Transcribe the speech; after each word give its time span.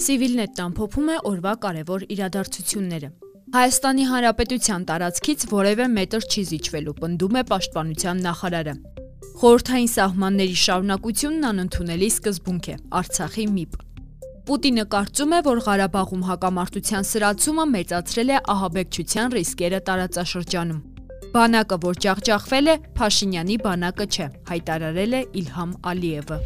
Civilnet-ն 0.00 0.62
ամփոփում 0.64 1.08
է 1.10 1.16
օրվա 1.30 1.52
կարևոր 1.64 2.04
իրադարձությունները։ 2.14 3.08
Հայաստանի 3.56 4.04
Հանրապետության 4.10 4.84
տարածքից 4.90 5.44
որևէ 5.50 5.86
մետր 5.94 6.26
չի 6.30 6.42
զիջվելու, 6.50 6.94
պնդում 7.00 7.38
է 7.40 7.42
Պաշտպանության 7.50 8.22
նախարարը։ 8.26 8.74
Խորհրդային 9.40 9.90
սահմանների 9.94 10.56
շարունակությունն 10.64 11.48
անընդունելի 11.50 12.10
սկզբունք 12.14 12.70
է, 12.70 12.76
Արցախի 13.00 13.44
ՄԻՊ։ 13.50 13.82
Պուտինը 14.50 14.84
կարծում 14.94 15.34
է, 15.34 15.40
որ 15.50 15.58
Ղարաբաղում 15.66 16.24
հակամարտության 16.30 17.04
սրացումը 17.10 17.66
մեծացրել 17.74 18.30
է 18.30 18.38
ահաբեկչության 18.54 19.34
ռիսկերը 19.40 19.80
տարածաշրջանում։ 19.90 20.80
Բանակը, 21.34 21.76
որ 21.86 22.00
ջախջախվել 22.06 22.66
է, 22.70 22.74
Փաշինյանի 22.98 23.56
բանակը 23.66 24.06
չէ, 24.10 24.26
հայտարարել 24.50 25.12
է 25.14 25.22
Իլհամ 25.42 25.74
Ալիևը։ 25.90 26.38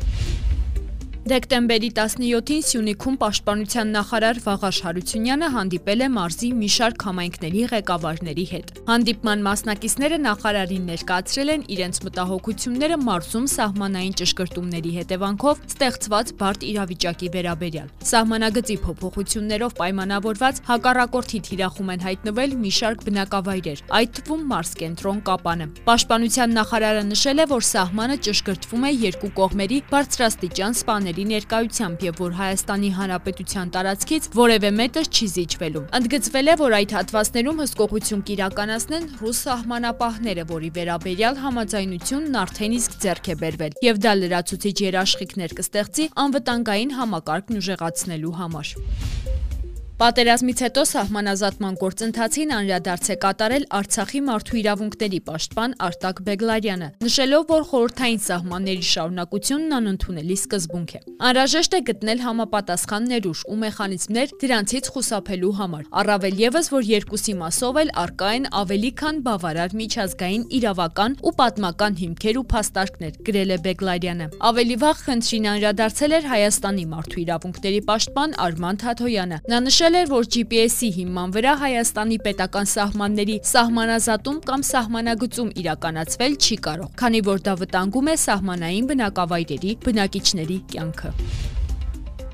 Դեկտեմբերի 1.24 1.88
17-ին 1.96 2.64
Սյունիքում 2.68 3.14
Պաշտպանության 3.16 3.92
նախարար 3.94 4.38
Վաղաշ 4.44 4.78
Հարությունյանը 4.84 5.46
հանդիպել 5.54 6.02
է 6.04 6.08
մարզի 6.12 6.48
մի 6.58 6.66
շարք 6.74 7.04
համայնքների 7.08 7.62
ղեկավարների 7.70 8.44
հետ։ 8.50 8.72
Հանդիպման 8.90 9.44
մասնակիցները 9.46 10.18
նախարարին 10.20 10.84
ներկայացրել 10.92 11.52
են 11.54 11.64
իրենց 11.74 12.00
մտահոգությունները 12.04 12.98
մարզում 13.08 13.46
սահմանային 13.54 14.16
ճշգրտումների 14.20 14.92
հետևանքով 14.98 15.64
ստեղծված 15.64 16.34
բարդ 16.44 16.68
իրավիճակի 16.74 17.32
վերաբերյալ։ 17.40 17.88
Սահմանագծի 18.04 18.76
փոփոխություններով 18.84 19.74
պայմանավորված 19.80 20.62
հակառակորդի 20.68 21.42
թիրախում 21.48 21.94
են 21.96 22.04
հայտնվել 22.04 22.54
մի 22.60 22.74
շարք 22.84 23.08
բնակավայրեր, 23.08 23.82
այդ 24.04 24.14
թվում 24.20 24.44
մարզ 24.52 24.76
կենտրոն 24.84 25.24
Կապանը։ 25.24 25.70
Պաշտպանության 25.88 26.54
նախարարը 26.60 27.08
նշել 27.14 27.40
է, 27.40 27.48
որ 27.54 27.66
սահմանը 27.72 28.20
ճշգրտվում 28.28 28.84
է 28.84 28.94
երկու 29.08 29.34
կողմերի 29.40 29.78
բարձրաստիճան 29.94 30.78
սպաների 30.84 31.13
մարմինների 31.14 31.24
ներկայությամբ 31.30 32.02
եւ 32.04 32.16
որ 32.18 32.32
Հայաստանի 32.38 32.88
Հանրապետության 32.98 33.70
տարածքից 33.74 34.26
որևէ 34.34 34.70
մետր 34.74 35.06
չի 35.14 35.26
զիջվելու։ 35.34 35.82
Ընդգծվել 35.98 36.50
է, 36.50 36.54
որ 36.58 36.74
այդ 36.78 36.94
հատվածներում 36.98 37.60
հսկողություն 37.62 38.24
կիրականացնեն 38.30 39.06
ռուս 39.22 39.38
սահմանապահները, 39.46 40.44
որի 40.50 40.70
վերաբերյալ 40.74 41.40
համաձայնությունն 41.44 42.38
արդեն 42.42 42.76
իսկ 42.82 42.98
ձեռք 43.04 43.30
է 43.30 43.38
բերվել 43.44 43.78
եւ 43.84 44.00
դա 44.04 44.12
լրացուցիչ 44.24 44.76
երաշխիքներ 44.90 45.58
կստեղծի 45.62 46.08
անվտանգային 46.24 46.96
համակարգն 46.98 47.62
ուժեղացնելու 47.62 48.38
համար։ 48.42 48.74
Պատերազմից 49.94 50.60
հետո 50.64 50.82
սահմանազատման 50.90 51.76
գործընթացին 51.78 52.52
անդրադարձ 52.54 53.08
է 53.12 53.16
կատարել 53.22 53.64
Արցախի 53.78 54.20
մարդու 54.26 54.56
իրավունքների 54.58 55.20
պաշտպան 55.28 55.74
Արտակ 55.86 56.22
Բեգլարյանը, 56.26 56.88
նշելով, 57.04 57.44
որ 57.54 57.62
խորհրդային 57.70 58.22
սահմանների 58.24 58.86
շարունակությունն 58.90 59.76
անընդունելի 59.78 60.36
սկզբունք 60.42 60.94
է։ 60.98 61.00
Անհրաժեշտ 61.30 61.76
է 61.78 61.80
գտնել 61.94 62.24
համապատասխան 62.24 63.06
ներուժ 63.14 63.44
ու 63.54 63.58
մեխանիզմներ 63.62 64.34
դրանցից 64.42 64.90
խուսափելու 64.94 65.54
համար։ 65.62 65.86
Առավել 66.02 66.42
եւս, 66.42 66.66
որ 66.74 66.90
երկուսի 66.90 67.34
մասով 67.38 67.80
էլ 67.84 67.94
արկա 68.02 68.32
են 68.34 68.50
ավելի 68.64 68.90
քան 68.98 69.22
բավարար 69.30 69.78
միջազգային 69.78 70.44
իրավական 70.58 71.16
ու 71.22 71.34
պատմական 71.38 71.98
հիմքեր 72.02 72.42
ու 72.42 72.46
փաստարկներ, 72.50 73.14
գրել 73.30 73.54
է 73.54 73.58
Բեգլարյանը։ 73.68 74.26
Ավելի 74.50 74.76
վաղ 74.82 74.98
խնդրին 75.04 75.48
անդրադարձել 75.54 76.18
էր 76.18 76.28
Հայաստանի 76.34 76.84
մարդու 76.94 77.22
իրավունքների 77.24 77.80
պաշտպան 77.94 78.36
Արման 78.44 78.80
Թաթոյանը։ 78.84 79.38
Նա 79.54 79.58
նշել 79.64 79.83
Նշել 79.84 79.96
էր, 79.98 80.06
որ 80.08 80.28
GPS-ի 80.32 80.86
հիման 80.96 81.32
վրա 81.34 81.50
Հայաստանի 81.60 82.16
պետական 82.24 82.70
սահմանների 82.72 83.34
սահմանազատում 83.50 84.38
կամ 84.48 84.64
սահմանագծում 84.70 85.50
իրականացվել 85.60 86.40
չի 86.40 86.56
կարող, 86.70 86.92
քանի 87.04 87.20
որ 87.28 87.44
դա 87.44 87.58
վտանգում 87.60 88.08
է 88.08 88.18
սահմանային 88.24 88.92
բնակավայրերի 88.94 89.80
բնակիչների 89.84 90.62
կյանքը։ 90.72 91.43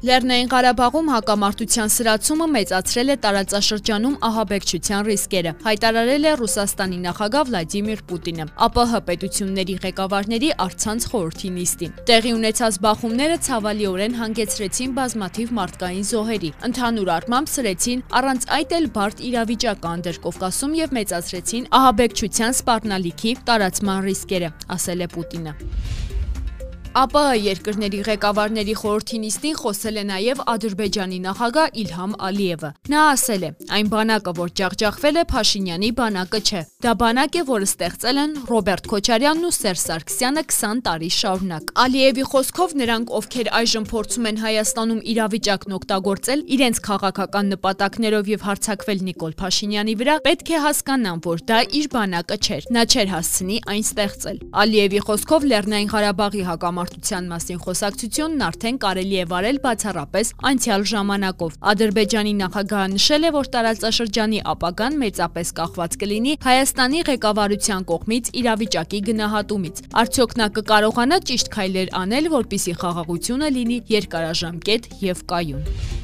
Լեռնային 0.01 0.47
Ղարաբաղում 0.49 1.09
հակամարտության 1.13 1.91
սրացումը 1.93 2.45
մեծացրել 2.55 3.13
է 3.13 3.17
տարածաշրջանում 3.21 4.15
ահաբեկչության 4.29 5.03
ռիսկերը, 5.09 5.51
հայտարարել 5.67 6.25
է 6.25 6.33
Ռուսաստանի 6.41 7.01
նախագահ 7.05 7.45
Վլադիմիր 7.51 8.01
Պուտինը, 8.09 8.47
ԱՊՀ 8.65 9.03
պետությունների 9.11 9.75
ղեկավարների 9.85 10.51
արցանց 10.65 11.07
խորհրդի 11.13 11.51
նիստին։ 11.61 11.93
Տեղի 12.09 12.33
ունեցած 12.41 12.79
բախումները 12.89 13.37
ցավալիորեն 13.45 14.17
հանգեցրեցին 14.25 14.95
բազմաթիվ 14.97 15.53
մարդկային 15.61 16.07
զոհերի, 16.17 16.51
ընդհանուր 16.71 17.11
առմամբ 17.21 17.53
սրեցին 17.61 18.05
առանց 18.21 18.47
այդ 18.57 18.73
էլ 18.81 18.87
բարդ 18.97 19.21
իրավիճակ 19.29 19.91
Անդրկովկասում 19.91 20.79
եւ 20.81 20.97
մեծացրեցին 20.97 21.69
ահաբեկչության 21.81 22.57
սպառնալիքի 22.57 23.37
տարածման 23.53 24.01
ռիսկերը, 24.09 24.55
ասել 24.81 25.05
է 25.05 25.11
Պուտինը։ 25.13 25.55
ԱՊՀ 26.91 27.39
երկրների 27.39 28.01
ղեկավարների 28.07 28.73
խորհրդի 28.81 29.19
նիստին 29.23 29.57
խոսել 29.61 29.99
է 30.01 30.03
նաև 30.09 30.41
Ադրբեջանի 30.51 31.19
նախագահ 31.23 31.69
Իլհամ 31.83 32.15
Ալիևը։ 32.27 32.71
Նա 32.91 33.03
ասել 33.15 33.43
է. 33.47 33.51
«Այն 33.71 33.91
բանակը, 33.95 34.33
որ 34.41 34.51
ջախջախվել 34.59 35.17
է 35.21 35.25
Փաշինյանի 35.31 35.91
բանակը 36.01 36.41
չէ։ 36.51 36.63
Դա 36.83 36.93
բանակ 37.01 37.31
է, 37.31 37.43
որը 37.51 37.67
ստեղծել 37.71 38.19
են 38.21 38.33
Ռոբերտ 38.51 38.85
Քոչարյանն 38.91 39.47
ու 39.47 39.55
Սերժ 39.55 39.81
Սարգսյանը 39.87 40.43
20 40.51 40.83
տարի 40.91 41.11
շարունակ»։ 41.15 41.71
Ալիևի 41.85 42.25
խոսքով 42.31 42.75
նրանք, 42.81 43.15
ովքեր 43.21 43.49
այժմ 43.61 43.85
փորձում 43.91 44.29
են 44.31 44.41
Հայաստանում 44.41 45.01
իրավիճակն 45.15 45.77
օգտագործել 45.79 46.41
իրենց 46.59 46.77
քաղաքական 46.91 47.47
նպատակներով 47.55 48.33
եւ 48.35 48.41
հարձակվել 48.51 48.99
Նիկոլ 49.11 49.33
Փաշինյանի 49.39 49.95
վրա, 50.01 50.15
պետք 50.27 50.51
է 50.51 50.59
հասկանան, 50.67 51.23
որ 51.31 51.39
դա 51.51 51.59
իր 51.71 51.87
բանակը 51.95 52.37
չէր։ 52.41 52.63
Նա 52.75 52.83
չէր 52.91 53.09
հասցնի 53.15 53.57
այն 53.71 53.85
ստեղծել։ 53.91 54.39
Ալիևի 54.65 55.01
խոսքով 55.07 55.49
Լեռնային 55.51 55.91
Ղարաբաղի 55.95 56.43
հակամ 56.51 56.80
համարտության 56.81 57.27
մասին 57.29 57.59
խոսակցությունն 57.61 58.45
արդեն 58.47 58.77
կարելի 58.81 59.19
է 59.21 59.25
վարել 59.31 59.59
բացառապես 59.65 60.31
անցյալ 60.51 60.85
ժամանակով։ 60.93 61.59
Ադրբեջանի 61.73 62.33
նախագահը 62.41 62.89
նշել 62.95 63.29
է, 63.29 63.33
որ 63.37 63.51
տարածաշրջանի 63.57 64.41
ապագան 64.55 64.99
մեծապես 65.05 65.53
կախված 65.61 65.99
կլինի 66.01 66.35
Հայաստանի 66.49 67.05
ղեկավարության 67.11 67.89
կողմից 67.93 68.35
իրավիճակի 68.41 69.01
գնահատումից։ 69.11 69.83
Արդյոք 70.05 70.37
նա 70.41 70.47
կկարողանա 70.57 71.23
ճիշտ 71.31 71.55
քայլեր 71.61 71.97
անել, 72.01 72.31
որպիսի 72.41 72.77
խաղաղությունը 72.81 73.57
լինի 73.61 73.83
երկարաժամկետ 74.01 74.95
եւ 75.11 75.27
կայուն։ 75.35 76.00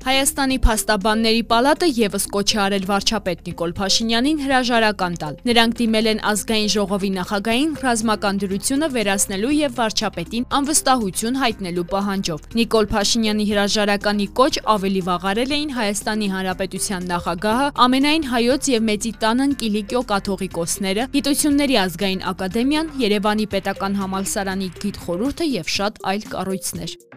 Հայաստանի 0.00 0.56
փաստաբանների 0.64 1.40
պալատը 1.50 1.86
եւս 1.92 2.24
կոչ 2.32 2.46
է 2.54 2.58
արել 2.64 2.84
վարչապետ 2.88 3.40
Նիկոլ 3.48 3.72
Փաշինյանին 3.76 4.38
հրաժարական 4.40 5.18
տալ։ 5.20 5.34
Նրանք 5.50 5.74
դիմել 5.80 6.08
են 6.12 6.22
ազգային 6.30 6.70
ժողովի 6.74 7.10
նախագահին 7.16 7.74
ռազմական 7.84 8.40
դրությունը 8.40 8.88
վերացնելու 8.96 9.52
եւ 9.58 9.74
վարչապետին 9.80 10.46
անվստահություն 10.60 11.36
հայտնելու 11.42 11.84
պահանջով։ 11.92 12.48
Նիկոլ 12.60 12.88
Փաշինյանի 12.96 13.46
հրաժարականի 13.50 14.26
կոչ 14.40 14.54
ավելի 14.74 15.04
վաղ 15.10 15.28
արել 15.34 15.54
էին 15.60 15.76
Հայաստանի 15.76 16.30
Հանրապետության 16.32 17.08
նախագահը, 17.12 17.68
ամենայն 17.84 18.26
հայոց 18.32 18.72
եւ 18.72 18.88
մեծի 18.88 19.12
տանն 19.20 19.54
Կիլիկիո 19.60 20.02
կաթողիկոսները, 20.14 21.08
Գիտությունների 21.20 21.80
ազգային 21.84 22.26
ակադեմիան, 22.32 22.92
Երևանի 23.04 23.50
պետական 23.52 24.00
համալսարանի 24.00 24.72
գիտխորհուրդը 24.80 25.52
եւ 25.60 25.72
շատ 25.76 26.04
այլ 26.14 26.28
կառույցներ։ 26.32 27.09